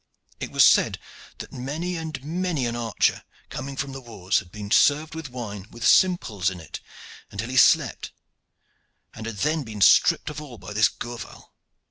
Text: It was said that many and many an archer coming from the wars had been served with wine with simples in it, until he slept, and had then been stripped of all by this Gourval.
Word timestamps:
It 0.39 0.49
was 0.51 0.65
said 0.65 0.97
that 1.37 1.53
many 1.53 1.95
and 1.95 2.23
many 2.23 2.65
an 2.65 2.75
archer 2.75 3.21
coming 3.51 3.77
from 3.77 3.91
the 3.91 4.01
wars 4.01 4.39
had 4.39 4.51
been 4.51 4.71
served 4.71 5.13
with 5.13 5.29
wine 5.29 5.67
with 5.69 5.85
simples 5.85 6.49
in 6.49 6.59
it, 6.59 6.79
until 7.29 7.49
he 7.51 7.55
slept, 7.57 8.11
and 9.13 9.27
had 9.27 9.35
then 9.37 9.61
been 9.61 9.79
stripped 9.81 10.31
of 10.31 10.41
all 10.41 10.57
by 10.57 10.73
this 10.73 10.89
Gourval. 10.89 11.53